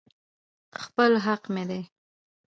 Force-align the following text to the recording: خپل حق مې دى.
خپل 0.83 1.11
حق 1.25 1.43
مې 1.53 1.63
دى. 1.69 1.81